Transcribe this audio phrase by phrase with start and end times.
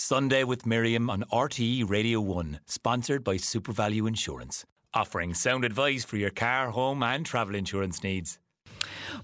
[0.00, 6.16] Sunday with Miriam on RTE Radio 1, sponsored by SuperValu Insurance, offering sound advice for
[6.16, 8.38] your car, home, and travel insurance needs.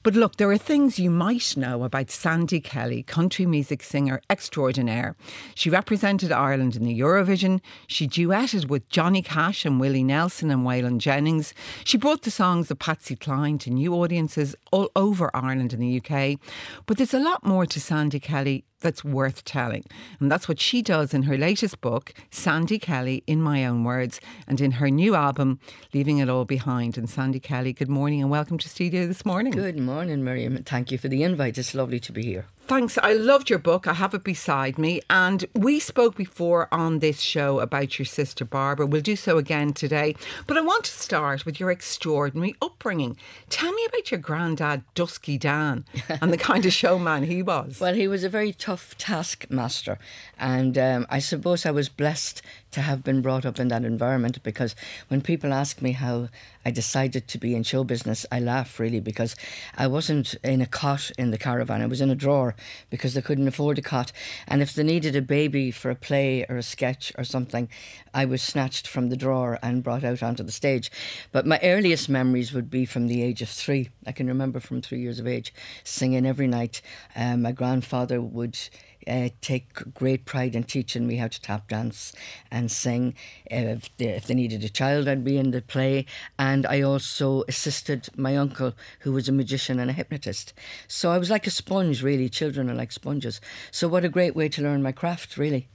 [0.02, 5.16] But look, there are things you might know about Sandy Kelly, country music singer extraordinaire.
[5.54, 7.60] She represented Ireland in the Eurovision.
[7.86, 11.54] She duetted with Johnny Cash and Willie Nelson and Waylon Jennings.
[11.84, 16.00] She brought the songs of Patsy Cline to new audiences all over Ireland and the
[16.00, 16.38] UK.
[16.86, 19.84] But there's a lot more to Sandy Kelly that's worth telling.
[20.20, 24.20] And that's what she does in her latest book, Sandy Kelly, in my own words,
[24.46, 25.58] and in her new album,
[25.92, 26.96] Leaving It All Behind.
[26.96, 29.53] And Sandy Kelly, good morning and welcome to studio this morning.
[29.54, 30.64] Good morning, Miriam.
[30.64, 31.58] Thank you for the invite.
[31.58, 32.46] It's lovely to be here.
[32.66, 32.96] Thanks.
[32.96, 33.86] I loved your book.
[33.86, 35.02] I have it beside me.
[35.10, 38.86] And we spoke before on this show about your sister Barbara.
[38.86, 40.16] We'll do so again today.
[40.46, 43.18] But I want to start with your extraordinary upbringing.
[43.50, 47.80] Tell me about your granddad, Dusky Dan, and the kind of showman he was.
[47.80, 49.98] Well, he was a very tough taskmaster.
[50.38, 52.40] And um, I suppose I was blessed
[52.70, 54.74] to have been brought up in that environment because
[55.08, 56.28] when people ask me how
[56.64, 59.36] I decided to be in show business, I laugh really because
[59.76, 61.82] I wasn't in a cot in the caravan.
[61.82, 62.53] I was in a drawer
[62.90, 64.12] because they couldn't afford a cot.
[64.46, 67.68] And if they needed a baby for a play or a sketch or something,
[68.12, 70.90] I was snatched from the drawer and brought out onto the stage.
[71.32, 73.90] But my earliest memories would be from the age of three.
[74.06, 76.80] I can remember from three years of age singing every night.
[77.16, 78.58] Um, my grandfather would
[79.06, 82.12] uh, take great pride in teaching me how to tap dance
[82.50, 83.14] and sing.
[83.50, 86.06] Uh, if, they, if they needed a child, I'd be in the play.
[86.38, 90.52] And I also assisted my uncle, who was a magician and a hypnotist.
[90.88, 92.28] So I was like a sponge, really.
[92.28, 93.40] Children are like sponges.
[93.70, 95.68] So, what a great way to learn my craft, really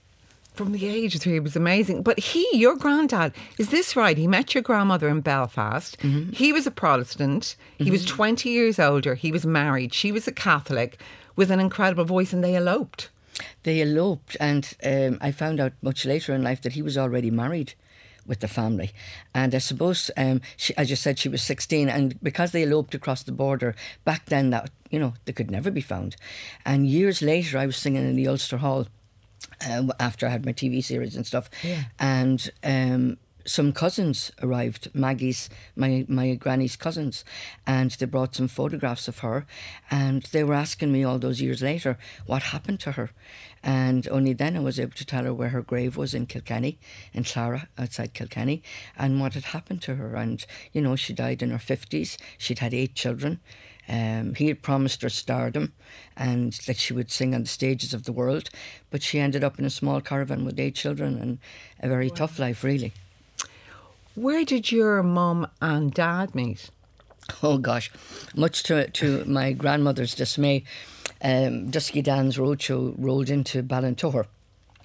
[0.60, 1.38] from the age of three.
[1.38, 2.04] It was amazing.
[2.04, 4.18] But he, your granddad, is this right?
[4.18, 5.98] He met your grandmother in Belfast.
[6.00, 6.34] Mm-hmm.
[6.34, 7.56] He was a Protestant.
[7.78, 7.94] He mm-hmm.
[7.94, 9.16] was 20 years older.
[9.16, 9.94] He was married.
[9.94, 11.00] She was a Catholic
[11.38, 13.08] with an incredible voice, and they eloped.
[13.64, 17.32] They eloped, and um, I found out much later in life that he was already
[17.32, 17.74] married
[18.26, 18.92] with the family.
[19.34, 22.94] And I suppose, um, she, as you said, she was 16, and because they eloped
[22.94, 26.16] across the border, back then that, you know, they could never be found.
[26.66, 28.88] And years later, I was singing in the Ulster Hall
[29.68, 31.50] uh, after I had my TV series and stuff.
[31.64, 31.84] Yeah.
[32.00, 33.18] And um,
[33.50, 37.26] some cousins arrived, Maggie's, my, my granny's cousins,
[37.66, 39.48] and they brought some photographs of her.
[39.90, 43.10] And they were asking me all those years later what happened to her.
[43.64, 46.78] And only then I was able to tell her where her grave was in Kilkenny,
[47.12, 48.62] in Clara, outside Kilkenny,
[48.96, 50.16] and what had happened to her.
[50.16, 52.18] And, you know, she died in her 50s.
[52.38, 53.40] She'd had eight children.
[53.88, 55.74] Um, he had promised her stardom
[56.16, 58.52] and that she would sing on the stages of the world,
[58.92, 61.40] but she ended up in a small caravan with eight children and
[61.80, 62.16] a very wow.
[62.16, 62.94] tough life, really.
[64.16, 66.70] Where did your mum and dad meet?
[67.44, 67.92] Oh gosh,
[68.36, 70.64] much to to my grandmother's dismay,
[71.22, 74.26] um, Dusky Dan's roadshow rolled into Ballintogher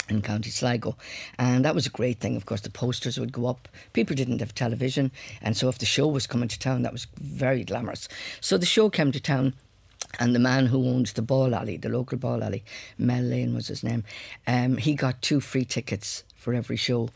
[0.08, 0.96] in County Sligo.
[1.38, 2.36] And that was a great thing.
[2.36, 3.68] Of course, the posters would go up.
[3.92, 5.10] People didn't have television.
[5.40, 8.08] And so if the show was coming to town, that was very glamorous.
[8.40, 9.54] So the show came to town.
[10.20, 12.62] And the man who owned the ball alley, the local ball alley,
[12.96, 14.04] Mel Lane was his name,
[14.46, 17.08] um, he got two free tickets for every show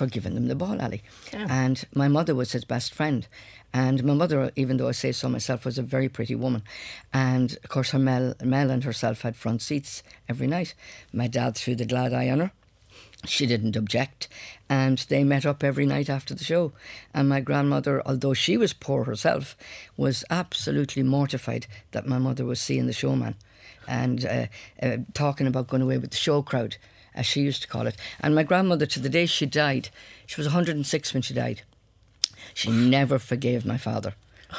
[0.00, 1.02] for giving them the ball alley.
[1.30, 1.46] Yeah.
[1.50, 3.28] And my mother was his best friend.
[3.74, 6.62] And my mother, even though I say so myself, was a very pretty woman.
[7.12, 10.72] And of course, her Mel, Mel and herself had front seats every night.
[11.12, 12.50] My dad threw the glad eye on her.
[13.26, 14.26] She didn't object,
[14.70, 16.72] and they met up every night after the show.
[17.12, 19.54] And my grandmother, although she was poor herself,
[19.98, 23.34] was absolutely mortified that my mother was seeing the showman
[23.86, 24.46] and uh,
[24.82, 26.78] uh, talking about going away with the show crowd
[27.14, 27.96] as she used to call it.
[28.20, 29.90] And my grandmother, to the day she died,
[30.26, 31.62] she was 106 when she died.
[32.54, 34.14] She never forgave my father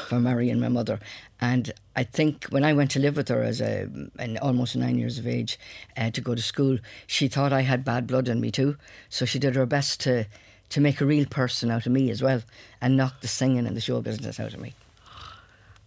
[0.07, 0.99] for marrying my mother.
[1.39, 3.87] And I think when I went to live with her as a
[4.19, 5.59] an almost nine years of age
[5.97, 8.77] uh, to go to school, she thought I had bad blood in me too.
[9.09, 10.25] So she did her best to
[10.69, 12.43] to make a real person out of me as well,
[12.79, 14.73] and knock the singing and the show business out of me.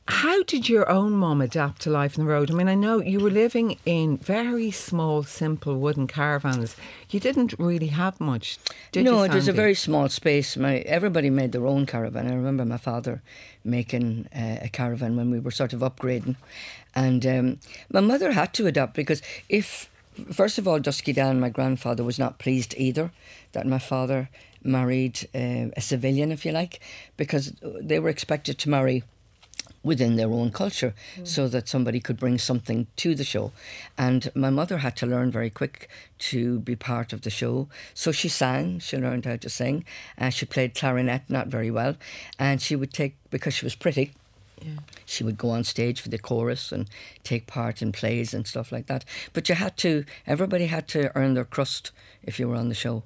[0.07, 2.51] How did your own mum adapt to life on the road?
[2.51, 6.77] I mean, I know you were living in very small, simple wooden caravans.
[7.09, 8.59] You didn't really have much,
[8.93, 9.25] did no, you?
[9.25, 10.59] it was a very small space.
[10.59, 12.31] My everybody made their own caravan.
[12.31, 13.23] I remember my father
[13.65, 16.37] making uh, a caravan when we were sort of upgrading,
[16.95, 17.59] and um,
[17.91, 19.89] my mother had to adapt because if
[20.33, 23.11] first of all, Dusky Dan, my grandfather, was not pleased either
[23.53, 24.29] that my father
[24.63, 26.81] married uh, a civilian, if you like,
[27.17, 29.03] because they were expected to marry
[29.85, 31.29] within their own culture mm.
[31.29, 33.53] so that somebody could bring something to the show.
[33.97, 35.89] And my mother had to learn very quick
[36.31, 37.69] to be part of the show.
[37.93, 39.85] So she sang, she learned how to sing,
[40.17, 41.97] and she played clarinet not very well.
[42.39, 44.13] And she would take, because she was pretty,
[45.05, 46.89] She would go on stage for the chorus and
[47.23, 49.05] take part in plays and stuff like that.
[49.33, 51.91] But you had to, everybody had to earn their crust
[52.23, 53.03] if you were on the show.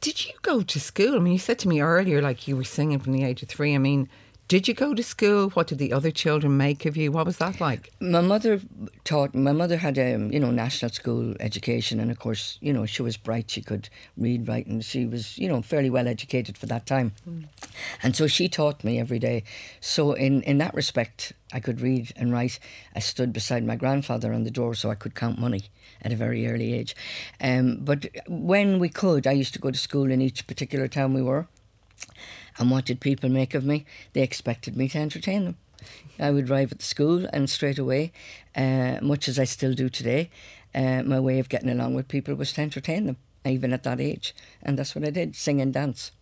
[0.00, 1.14] Did you go to school?
[1.14, 3.48] I mean, you said to me earlier, like you were singing from the age of
[3.48, 3.74] three.
[3.74, 4.08] I mean,
[4.48, 5.50] did you go to school?
[5.50, 7.10] What did the other children make of you?
[7.10, 7.92] What was that like?
[7.98, 8.60] My mother
[9.02, 9.34] taught.
[9.34, 12.86] My mother had a um, you know national school education, and of course you know
[12.86, 13.50] she was bright.
[13.50, 17.12] She could read, write, and she was you know fairly well educated for that time.
[17.28, 17.44] Mm.
[18.02, 19.42] And so she taught me every day.
[19.80, 22.60] So in in that respect, I could read and write.
[22.94, 25.64] I stood beside my grandfather on the door so I could count money
[26.02, 26.94] at a very early age.
[27.40, 31.14] Um, but when we could, I used to go to school in each particular town
[31.14, 31.48] we were.
[32.58, 33.84] And what did people make of me?
[34.12, 35.56] They expected me to entertain them.
[36.18, 38.12] I would arrive at the school and straight away,
[38.54, 40.30] uh, much as I still do today,
[40.74, 44.00] uh, my way of getting along with people was to entertain them, even at that
[44.00, 44.34] age.
[44.62, 46.12] And that's what I did sing and dance.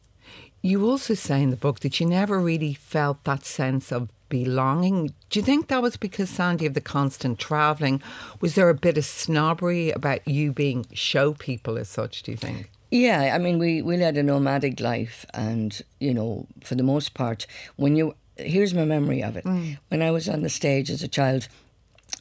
[0.63, 5.13] You also say in the book that you never really felt that sense of belonging.
[5.29, 8.03] Do you think that was because, Sandy, of the constant travelling?
[8.41, 12.37] Was there a bit of snobbery about you being show people as such, do you
[12.37, 12.71] think?
[12.95, 17.13] Yeah, I mean, we, we led a nomadic life, and, you know, for the most
[17.13, 17.45] part,
[17.75, 18.15] when you.
[18.37, 19.45] Here's my memory of it.
[19.45, 19.79] Mm.
[19.89, 21.49] When I was on the stage as a child,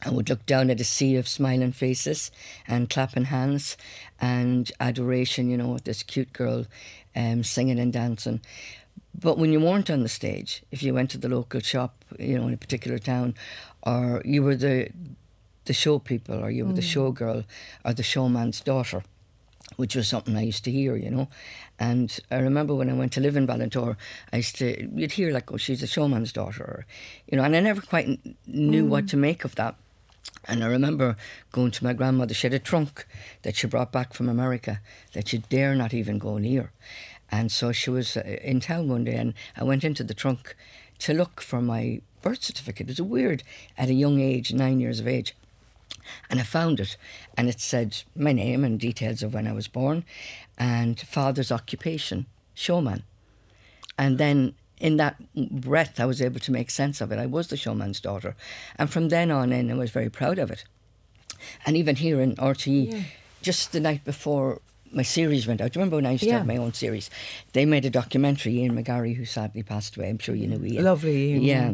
[0.04, 2.31] I would look down at a sea of smiling faces
[2.68, 3.78] and clapping hands
[4.20, 6.66] and adoration, you know, with this cute girl
[7.16, 8.42] um, singing and dancing.
[9.19, 12.38] But when you weren't on the stage, if you went to the local shop, you
[12.38, 13.36] know, in a particular town,
[13.84, 14.90] or you were the
[15.66, 16.76] the show people, or you were mm.
[16.76, 17.46] the showgirl,
[17.86, 19.04] or the showman's daughter,
[19.75, 21.28] which was something I used to hear, you know.
[21.80, 23.96] And I remember when I went to live in Ballintogher,
[24.31, 26.86] I used to, you'd hear like, oh, she's a showman's daughter, or,
[27.28, 28.90] you know, and I never quite knew mm.
[28.90, 29.75] what to make of that.
[30.46, 31.16] And I remember
[31.52, 33.06] going to my grandmother, she had a trunk
[33.44, 34.81] that she brought back from America
[35.14, 36.72] that you dare not even go near.
[37.31, 40.56] And so she was uh, in town one day, and I went into the trunk
[41.00, 42.88] to look for my birth certificate.
[42.88, 43.44] It was weird
[43.78, 45.36] at a young age, nine years of age.
[46.30, 46.98] And I found it,
[47.38, 50.04] and it said my name and details of when I was born,
[50.58, 53.04] and father's occupation, showman.
[53.98, 57.20] And then in that breath, I was able to make sense of it.
[57.20, 58.36] I was the showman's daughter.
[58.78, 60.66] And from then on in, I was very proud of it.
[61.66, 63.04] And even here in RTE, yeah.
[63.42, 64.62] just the night before
[64.92, 67.10] my series went out, do you remember when I used to have my own series?
[67.54, 70.10] They made a documentary, Ian McGarry, who sadly passed away.
[70.10, 70.84] I'm sure you know Ian.
[70.84, 71.42] Lovely Ian.
[71.42, 71.74] Yeah.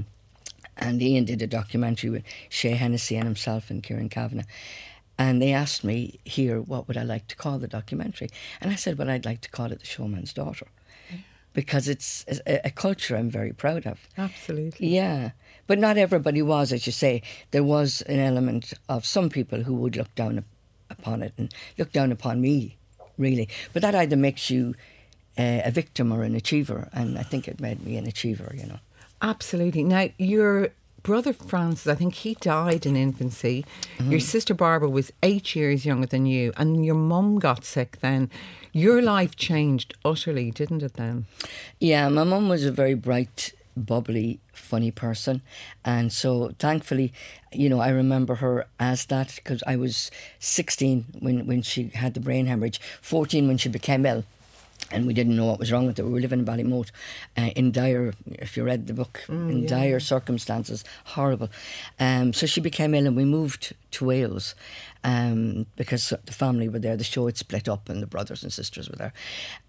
[0.80, 4.46] And Ian did a documentary with Shay Hennessy and himself and Kieran Kavanagh.
[5.18, 8.30] And they asked me here, what would I like to call the documentary?
[8.62, 10.68] And I said, well, I'd like to call it The Showman's Daughter.
[11.52, 14.08] Because it's a, a culture I'm very proud of.
[14.18, 14.88] Absolutely.
[14.88, 15.32] Yeah.
[15.68, 17.22] But not everybody was, as you say.
[17.52, 20.46] There was an element of some people who would look down
[20.90, 22.78] upon it and look down upon me,
[23.18, 23.50] really.
[23.74, 24.76] But that either makes you
[25.38, 26.88] uh, a victim or an achiever.
[26.94, 28.80] And I think it made me an achiever, you know.
[29.22, 29.84] Absolutely.
[29.84, 30.70] Now, your
[31.04, 33.66] brother Francis, I think he died in infancy.
[33.98, 34.12] Mm-hmm.
[34.12, 38.30] Your sister Barbara was eight years younger than you, and your mum got sick then.
[38.72, 41.26] Your life changed utterly, didn't it then?
[41.80, 45.42] Yeah, my mum was a very bright, bubbly, funny person.
[45.84, 47.12] And so thankfully,
[47.52, 52.14] you know, I remember her as that because I was 16 when, when she had
[52.14, 54.24] the brain hemorrhage, 14 when she became ill
[54.92, 56.04] and we didn't know what was wrong with her.
[56.04, 56.92] We were living in Ballymote
[57.38, 59.70] uh, in dire, if you read the book, mm, in yeah.
[59.70, 61.50] dire circumstances, horrible.
[62.00, 64.56] Um, so she became ill and we moved to Wales
[65.04, 66.98] um, because the family were there.
[66.98, 69.14] The show had split up and the brothers and sisters were there.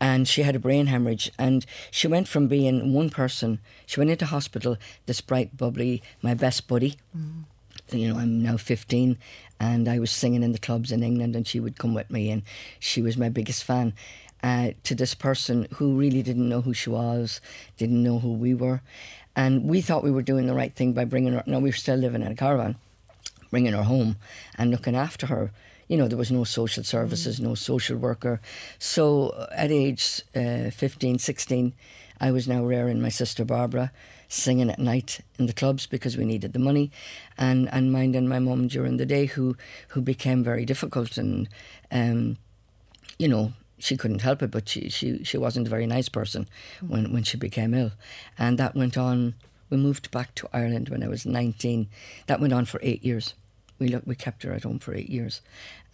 [0.00, 4.10] And she had a brain hemorrhage and she went from being one person, she went
[4.10, 6.96] into hospital, this bright, bubbly, my best buddy.
[7.16, 7.44] Mm
[7.92, 9.18] you know, I'm now 15
[9.58, 12.30] and I was singing in the clubs in England and she would come with me
[12.30, 12.42] and
[12.78, 13.94] she was my biggest fan
[14.42, 17.40] uh, to this person who really didn't know who she was,
[17.76, 18.82] didn't know who we were.
[19.36, 21.74] And we thought we were doing the right thing by bringing her, no, we were
[21.74, 22.76] still living in a caravan,
[23.50, 24.16] bringing her home
[24.58, 25.52] and looking after her.
[25.88, 27.44] You know, there was no social services, mm.
[27.44, 28.40] no social worker.
[28.78, 31.72] So at age uh, 15, 16,
[32.20, 33.92] I was now rearing my sister Barbara,
[34.28, 36.90] singing at night in the clubs because we needed the money,
[37.38, 39.56] and, and minding my mum during the day, who,
[39.88, 41.48] who became very difficult and,
[41.90, 42.36] um,
[43.18, 46.48] you know, she couldn't help it, but she, she, she wasn't a very nice person
[46.86, 47.92] when, when she became ill.
[48.38, 49.34] And that went on.
[49.70, 51.88] We moved back to Ireland when I was 19.
[52.26, 53.34] That went on for eight years.
[53.78, 55.40] We, look, we kept her at home for eight years.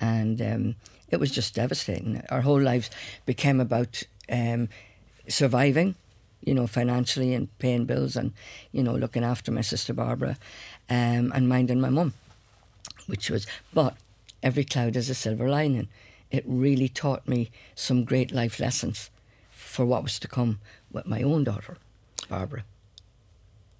[0.00, 0.76] And um,
[1.10, 2.22] it was just devastating.
[2.30, 2.90] Our whole lives
[3.26, 4.68] became about um,
[5.28, 5.94] surviving,
[6.44, 8.32] you know, financially and paying bills and,
[8.72, 10.38] you know, looking after my sister Barbara
[10.88, 12.14] um, and minding my mum,
[13.06, 13.96] which was, but
[14.42, 15.88] every cloud has a silver lining
[16.30, 19.10] it really taught me some great life lessons
[19.50, 20.58] for what was to come
[20.90, 21.76] with my own daughter,
[22.28, 22.64] Barbara.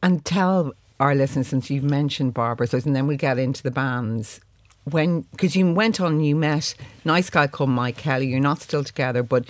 [0.02, 3.70] And tell our listeners, since you've mentioned Barbara, so and then we'll get into the
[3.70, 4.40] bands.
[4.84, 6.74] When because you went on, you met
[7.04, 8.26] nice guy called Mike Kelly.
[8.26, 9.44] You're not still together, but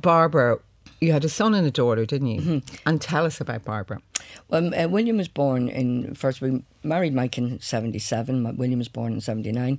[0.00, 0.58] Barbara,
[1.00, 2.40] you had a son and a daughter, didn't you?
[2.40, 2.76] Mm-hmm.
[2.86, 4.00] And tell us about Barbara.
[4.48, 6.40] Well, uh, William was born in first.
[6.40, 8.56] We married Mike in '77.
[8.56, 9.78] William was born in '79.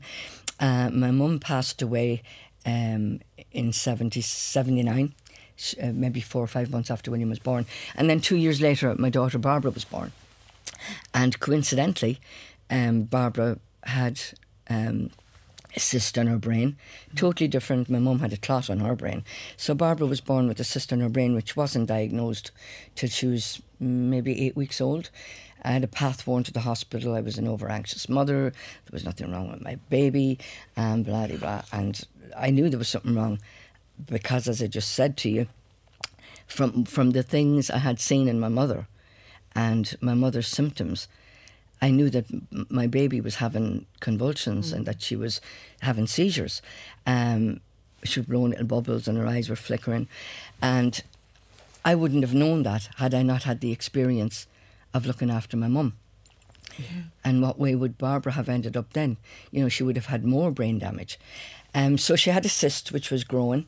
[0.64, 2.24] Uh, my mum passed away
[2.66, 3.20] um,
[3.52, 5.14] in 70, 79,
[5.82, 7.66] uh, maybe four or five months after William was born.
[7.96, 10.14] And then two years later, my daughter Barbara was born.
[11.14, 12.22] And coincidentally,
[12.70, 14.22] um, Barbara had
[14.70, 15.10] um,
[15.76, 16.78] a cyst on her brain,
[17.14, 17.90] totally different.
[17.90, 19.26] My mum had a clot on her brain.
[19.58, 22.52] So Barbara was born with a cyst on her brain, which wasn't diagnosed
[22.96, 25.10] till she was maybe eight weeks old.
[25.64, 27.16] I had a path worn to the hospital.
[27.16, 28.52] I was an over anxious mother.
[28.52, 30.40] There was nothing wrong with my baby,
[30.76, 31.62] and blah, blah, blah.
[31.72, 32.02] And
[32.36, 33.40] I knew there was something wrong
[34.06, 35.48] because, as I just said to you,
[36.48, 38.88] from, from the things I had seen in my mother
[39.56, 41.08] and my mother's symptoms,
[41.82, 42.26] I knew that
[42.70, 44.78] my baby was having convulsions mm.
[44.78, 45.42] and that she was
[45.82, 46.62] having seizures.
[47.06, 47.60] Um,
[48.04, 50.08] she was blowing little bubbles and her eyes were flickering.
[50.62, 51.02] And
[51.84, 54.48] I wouldn't have known that had I not had the experience
[54.94, 55.94] of looking after my mum.
[56.78, 57.04] Yeah.
[57.24, 59.18] And what way would Barbara have ended up then?
[59.52, 61.20] You know, she would have had more brain damage.
[61.76, 63.68] Um, so she had a cyst which was growing,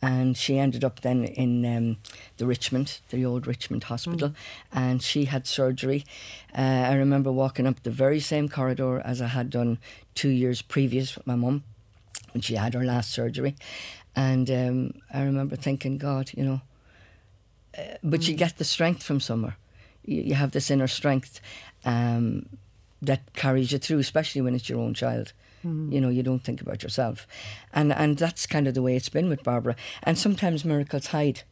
[0.00, 1.96] and she ended up then in um,
[2.38, 4.34] the Richmond, the old Richmond Hospital, mm.
[4.72, 6.04] and she had surgery.
[6.56, 6.60] Uh,
[6.90, 9.78] I remember walking up the very same corridor as I had done
[10.14, 11.62] two years previous with my mum
[12.32, 13.54] when she had her last surgery,
[14.16, 16.60] and um, I remember thinking, God, you know,
[17.78, 18.28] uh, but mm.
[18.28, 19.56] you get the strength from somewhere.
[20.04, 21.40] You, you have this inner strength
[21.84, 22.46] um,
[23.00, 25.32] that carries you through, especially when it's your own child.
[25.64, 25.92] Mm.
[25.92, 27.26] You know, you don't think about yourself.
[27.72, 29.76] And and that's kind of the way it's been with Barbara.
[30.02, 31.42] And sometimes miracles hide.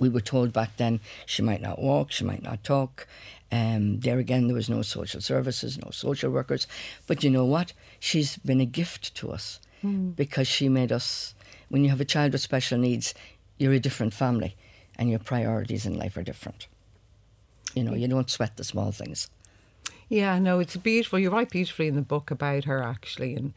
[0.00, 3.06] We were told back then she might not walk, she might not talk.
[3.52, 6.66] Um, there again, there was no social services, no social workers.
[7.06, 7.72] But you know what?
[8.00, 10.16] She's been a gift to us mm.
[10.16, 11.34] because she made us.
[11.68, 13.14] When you have a child with special needs,
[13.58, 14.56] you're a different family,
[14.96, 16.66] and your priorities in life are different.
[17.76, 19.30] You know, you don't sweat the small things.
[20.08, 21.18] Yeah, no, it's beautiful.
[21.18, 23.52] You write beautifully in the book about her, actually, and,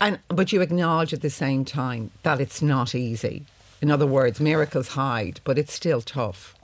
[0.00, 3.44] and, but you acknowledge at the same time that it's not easy.
[3.80, 6.54] In other words, miracles hide, but it's still tough.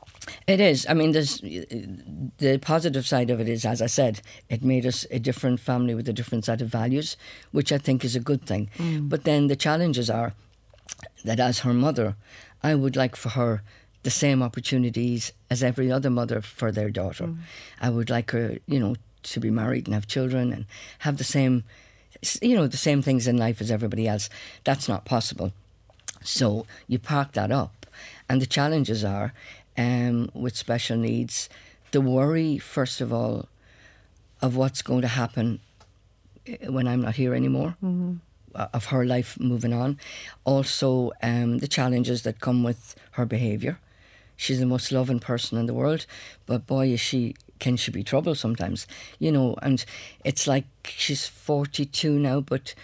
[0.46, 0.86] It is.
[0.88, 5.06] I mean, there's the positive side of it is, as I said, it made us
[5.10, 7.16] a different family with a different set of values,
[7.50, 8.70] which I think is a good thing.
[8.78, 9.08] Mm.
[9.08, 10.34] But then the challenges are
[11.24, 12.16] that as her mother,
[12.62, 13.62] I would like for her
[14.02, 17.26] the same opportunities as every other mother for their daughter.
[17.26, 17.38] Mm.
[17.80, 20.66] I would like her, you know, to be married and have children and
[21.00, 21.64] have the same,
[22.40, 24.30] you know, the same things in life as everybody else.
[24.64, 25.52] That's not possible.
[26.22, 27.86] So you park that up.
[28.28, 29.32] And the challenges are
[29.76, 31.48] um, with special needs
[31.90, 33.48] the worry, first of all,
[34.42, 35.60] of what's going to happen
[36.46, 37.76] eh, when I'm not here anymore.
[37.82, 38.16] Mm-hmm.
[38.54, 39.98] Of her life moving on.
[40.44, 43.78] Also, um, the challenges that come with her behaviour.
[44.38, 46.06] She's the most loving person in the world,
[46.46, 48.86] but boy, is she can she be trouble sometimes,
[49.18, 49.56] you know.
[49.60, 49.84] And
[50.24, 52.74] it's like she's 42 now, but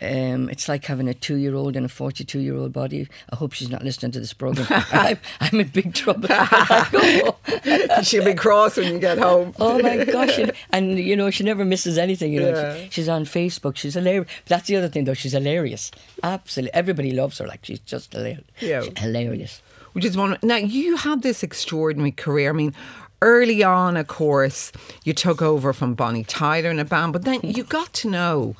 [0.00, 3.06] um, it's like having a two year old in a 42 year old body.
[3.30, 4.66] I hope she's not listening to this program.
[4.92, 6.28] I'm, I'm, in big trouble.
[8.02, 9.54] She'll be cross when you get home.
[9.60, 10.38] oh my gosh.
[10.70, 12.32] And, you know, she never misses anything.
[12.32, 12.74] You know, yeah.
[12.76, 13.76] she, she's on Facebook.
[13.76, 14.30] She's hilarious.
[14.46, 15.14] That's the other thing, though.
[15.14, 15.90] She's hilarious.
[16.22, 16.72] Absolutely.
[16.74, 17.46] Everybody loves her.
[17.46, 18.44] Like, she's just hilarious.
[18.60, 18.82] Yeah.
[18.82, 19.60] She's hilarious.
[19.92, 20.38] Which is one.
[20.42, 22.50] Now, you had this extraordinary career.
[22.50, 22.74] I mean,
[23.22, 24.72] early on, of course,
[25.04, 28.54] you took over from Bonnie Tyler in a band, but then you got to know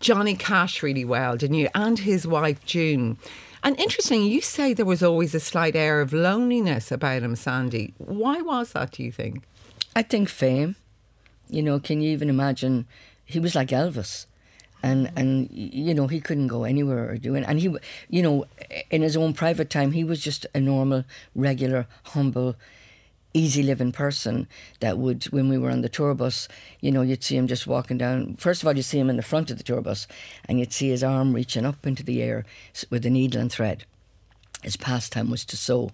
[0.00, 1.68] Johnny Cash really well, didn't you?
[1.74, 3.18] And his wife, June.
[3.62, 7.94] And interesting, you say there was always a slight air of loneliness about him, Sandy.
[7.98, 9.42] Why was that, do you think?
[9.96, 10.76] I think fame.
[11.48, 12.86] You know, can you even imagine?
[13.24, 14.26] He was like Elvis.
[14.82, 17.74] And, and you know he couldn't go anywhere or do it and he
[18.08, 18.44] you know
[18.90, 21.04] in his own private time he was just a normal
[21.34, 22.54] regular humble
[23.36, 24.48] easy living person
[24.80, 26.48] that would, when we were on the tour bus,
[26.80, 28.34] you know, you'd see him just walking down.
[28.36, 30.06] First of all, you'd see him in the front of the tour bus,
[30.46, 32.46] and you'd see his arm reaching up into the air
[32.88, 33.84] with a needle and thread.
[34.62, 35.92] His pastime was to sew,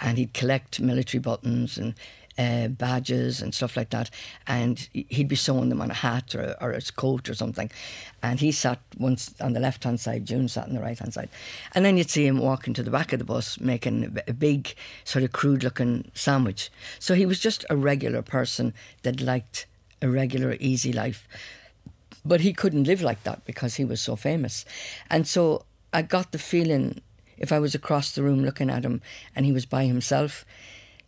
[0.00, 1.94] and he'd collect military buttons and
[2.38, 4.10] uh, badges and stuff like that.
[4.46, 7.70] And he'd be sewing them on a hat or, or his coat or something.
[8.22, 11.14] And he sat once on the left hand side, June sat on the right hand
[11.14, 11.28] side.
[11.74, 14.74] And then you'd see him walking to the back of the bus making a big,
[15.04, 16.70] sort of crude looking sandwich.
[16.98, 19.66] So he was just a regular person that liked
[20.00, 21.28] a regular, easy life.
[22.24, 24.64] But he couldn't live like that because he was so famous.
[25.10, 27.00] And so I got the feeling
[27.36, 29.02] if I was across the room looking at him
[29.34, 30.44] and he was by himself,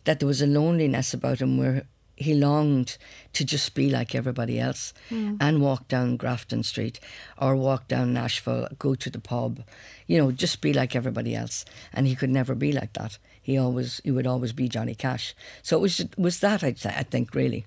[0.05, 1.83] that there was a loneliness about him where
[2.15, 2.97] he longed
[3.33, 5.35] to just be like everybody else hmm.
[5.39, 6.99] and walk down Grafton Street
[7.37, 9.63] or walk down Nashville, go to the pub,
[10.07, 11.65] you know, just be like everybody else.
[11.93, 13.17] And he could never be like that.
[13.41, 15.35] He always, he would always be Johnny Cash.
[15.61, 17.65] So it was, was that, I'd say, I think, really.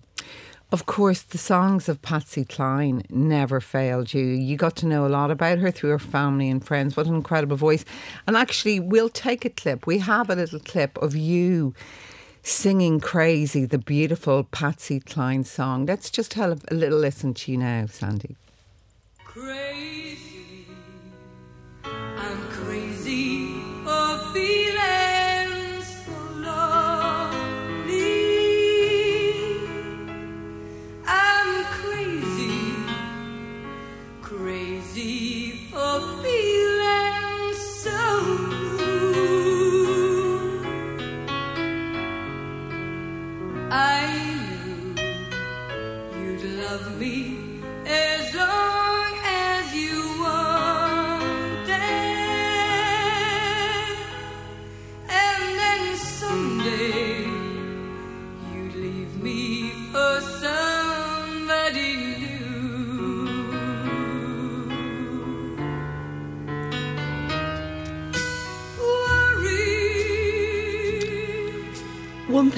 [0.71, 4.25] Of course, the songs of Patsy Cline never failed you.
[4.25, 6.95] You got to know a lot about her through her family and friends.
[6.95, 7.87] What an incredible voice.
[8.27, 9.87] And actually, we'll take a clip.
[9.87, 11.75] We have a little clip of you
[12.49, 15.87] singing Crazy, the beautiful Patsy Cline song.
[15.87, 18.37] Let's just have a little listen to you now, Sandy.
[19.25, 19.68] Crazy,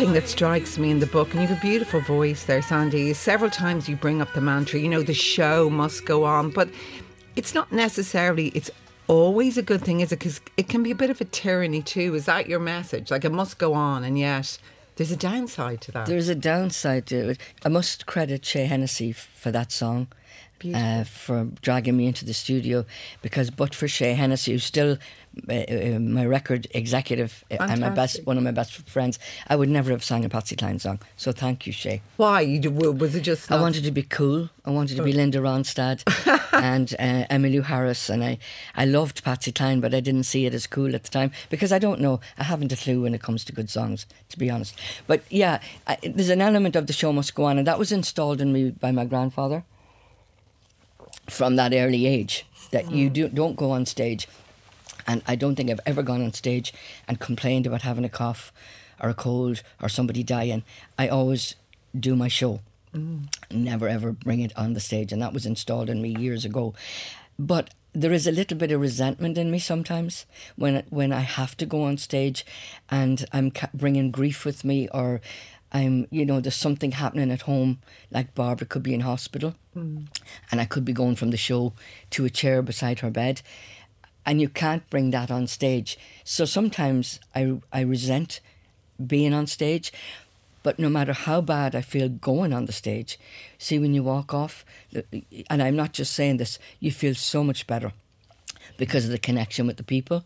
[0.01, 3.13] thing that strikes me in the book, and you have a beautiful voice there, Sandy,
[3.13, 6.71] several times you bring up the mantra, you know, the show must go on, but
[7.37, 8.71] it's not necessarily, it's
[9.09, 10.19] always a good thing, is it?
[10.19, 12.15] Because it can be a bit of a tyranny too.
[12.15, 13.11] Is that your message?
[13.11, 14.57] Like it must go on, and yet
[14.97, 16.07] there's a downside to that.
[16.07, 17.39] There's a downside to it.
[17.63, 20.09] I must credit Shay Hennessy for that song.
[20.63, 22.85] Uh, for dragging me into the studio
[23.23, 24.99] because but for Shay Hennessy who's still
[25.49, 29.57] uh, uh, my record executive uh, and my best one of my best friends I
[29.57, 32.61] would never have sang a Patsy Cline song so thank you Shay Why?
[32.99, 34.51] Was it just I wanted to be cool.
[34.65, 36.03] I wanted to be Linda Ronstadt
[36.53, 38.39] and uh, Emmylou Harris, and I,
[38.75, 41.73] I loved Patsy Cline, but I didn't see it as cool at the time because
[41.73, 42.21] I don't know.
[42.39, 44.79] I haven't a clue when it comes to good songs, to be honest.
[45.07, 47.91] But yeah, I, there's an element of the show must go on, and that was
[47.91, 49.65] installed in me by my grandfather
[51.31, 53.13] from that early age that you hmm.
[53.13, 54.29] do, don't go on stage.
[55.07, 56.73] And I don't think I've ever gone on stage
[57.09, 58.53] and complained about having a cough
[59.03, 60.63] or a cold or somebody dying.
[60.99, 61.57] I always
[61.99, 62.61] do my show.
[62.93, 63.25] Hmm.
[63.51, 65.13] Never ever bring it on the stage.
[65.13, 66.75] And that was installed in me years ago.
[67.39, 71.57] But there is a little bit of resentment in me sometimes when when I have
[71.57, 72.47] to go on stage
[72.89, 75.21] and I'm ca- bringing grief with me or
[75.73, 77.79] I'm you know there's something happening at home
[78.11, 79.55] like Barbara could be in hospital.
[79.75, 80.05] Hmm.
[80.51, 81.73] And I could be going from the show
[82.11, 83.43] to a chair beside her bed.
[84.27, 85.99] And you can't bring that on stage.
[86.25, 88.41] So sometimes I I resent
[89.05, 89.93] being on stage.
[90.63, 93.19] But no matter how bad I feel going on the stage,
[93.57, 94.63] see when you walk off,
[95.49, 97.93] and I'm not just saying this, you feel so much better
[98.77, 100.25] because of the connection with the people.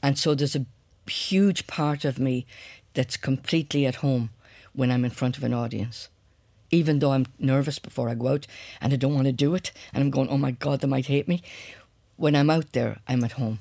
[0.00, 0.66] And so there's a
[1.10, 2.46] huge part of me
[2.94, 4.30] that's completely at home
[4.74, 6.08] when I'm in front of an audience.
[6.70, 8.46] Even though I'm nervous before I go out
[8.80, 11.06] and I don't want to do it, and I'm going, oh my God, they might
[11.06, 11.42] hate me.
[12.16, 13.58] When I'm out there, I'm at home.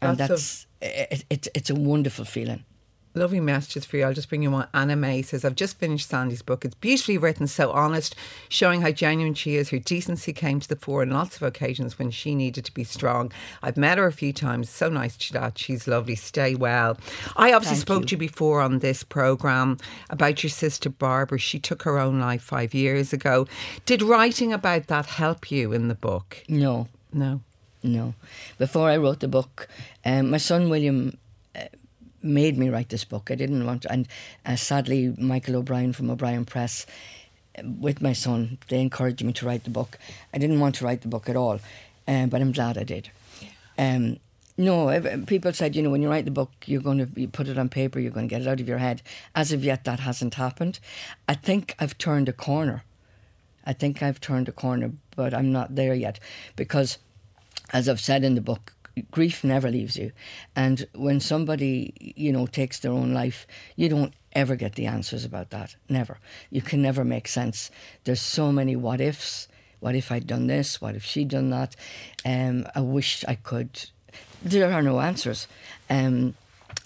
[0.00, 2.64] And That's that's, a- it, it, it's a wonderful feeling.
[3.12, 4.04] Lovely messages for you.
[4.04, 4.68] I'll just bring you one.
[4.72, 6.64] Anna May says, I've just finished Sandy's book.
[6.64, 8.14] It's beautifully written, so honest,
[8.48, 9.70] showing how genuine she is.
[9.70, 12.84] Her decency came to the fore on lots of occasions when she needed to be
[12.84, 13.32] strong.
[13.64, 14.70] I've met her a few times.
[14.70, 15.58] So nice to chat.
[15.58, 16.14] She's lovely.
[16.14, 16.98] Stay well.
[17.36, 18.06] I obviously Thank spoke you.
[18.06, 21.38] to you before on this programme about your sister Barbara.
[21.40, 23.48] She took her own life five years ago.
[23.86, 26.44] Did writing about that help you in the book?
[26.48, 27.40] No, No.
[27.82, 28.14] No.
[28.58, 29.66] Before I wrote the book,
[30.04, 31.16] um, my son William
[32.22, 33.30] made me write this book.
[33.30, 34.08] I didn't want to, and
[34.46, 36.86] uh, sadly, Michael O'Brien from O'Brien Press,
[37.58, 39.98] uh, with my son, they encouraged me to write the book.
[40.34, 41.60] I didn't want to write the book at all,
[42.06, 43.10] um, but I'm glad I did.
[43.78, 44.18] Um,
[44.60, 47.48] no, people said, you know, when you write the book, you're going to you put
[47.48, 49.00] it on paper, you're going to get it out of your head.
[49.34, 50.80] As of yet, that hasn't happened.
[51.26, 52.84] I think I've turned a corner.
[53.64, 56.20] I think I've turned a corner, but I'm not there yet
[56.56, 56.98] because,
[57.72, 58.74] as I've said in the book,
[59.10, 60.12] grief never leaves you.
[60.54, 65.24] And when somebody, you know, takes their own life, you don't ever get the answers
[65.24, 65.76] about that.
[65.88, 66.18] Never.
[66.50, 67.70] You can never make sense.
[68.04, 69.48] There's so many what ifs.
[69.80, 70.80] What if I'd done this?
[70.80, 71.74] What if she'd done that?
[72.24, 73.88] Um, I wish I could.
[74.42, 75.46] There are no answers.
[75.88, 76.34] Um,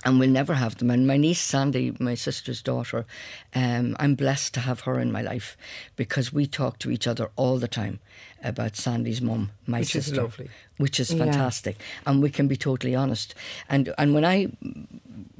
[0.04, 0.90] and we'll never have them.
[0.90, 3.06] And my niece Sandy, my sister's daughter,
[3.54, 5.56] um, I'm blessed to have her in my life
[5.96, 8.00] because we talk to each other all the time
[8.42, 10.50] about Sandy's mum, my Which is sister, lovely.
[10.76, 11.18] which is Yeah.
[11.24, 13.34] fantastic, and we can be totally honest.
[13.68, 14.48] And and when I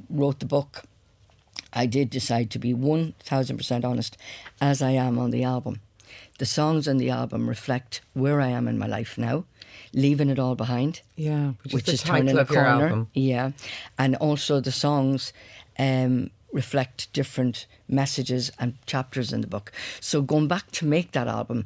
[0.09, 0.83] wrote the book,
[1.73, 4.17] I did decide to be 1000% honest,
[4.61, 5.81] as I am on the album.
[6.37, 9.45] The songs on the album reflect where I am in my life now,
[9.93, 11.01] leaving it all behind.
[11.15, 12.85] Yeah, which, is, the turning title a corner.
[12.85, 13.07] album.
[13.13, 13.51] Yeah,
[13.97, 15.33] and also the songs
[15.77, 19.71] um, reflect different messages and chapters in the book.
[19.99, 21.65] So going back to make that album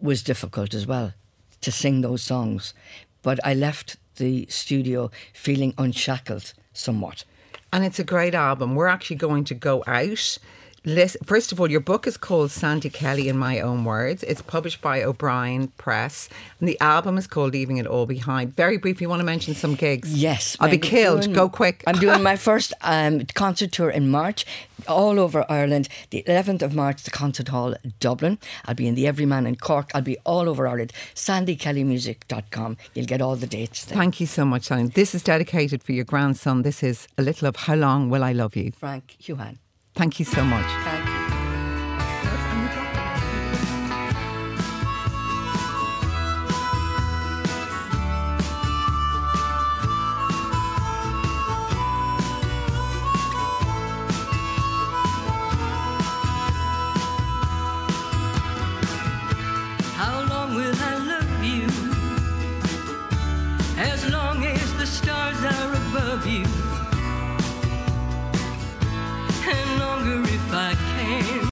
[0.00, 1.12] was difficult as well
[1.60, 2.74] to sing those songs,
[3.22, 7.24] but I left the studio feeling unshackled somewhat.
[7.72, 8.74] And it's a great album.
[8.74, 10.38] We're actually going to go out.
[10.88, 14.22] Listen, first of all, your book is called Sandy Kelly in My Own Words.
[14.22, 16.30] It's published by O'Brien Press.
[16.60, 18.56] And the album is called Leaving It All Behind.
[18.56, 20.14] Very briefly, you want to mention some gigs?
[20.14, 21.22] Yes, I'll be killed.
[21.24, 21.84] doing- Go quick.
[21.86, 24.46] I'm doing my first um, concert tour in March,
[24.88, 25.90] all over Ireland.
[26.08, 28.38] The 11th of March, the Concert Hall, Dublin.
[28.64, 29.90] I'll be in the Everyman in Cork.
[29.94, 30.94] I'll be all over Ireland.
[31.14, 32.78] SandyKellyMusic.com.
[32.94, 33.98] You'll get all the dates there.
[33.98, 34.86] Thank you so much, Sally.
[34.86, 36.62] This is dedicated for your grandson.
[36.62, 38.72] This is a little of How Long Will I Love You?
[38.72, 39.58] Frank Huhan.
[39.98, 41.17] Thank you so much.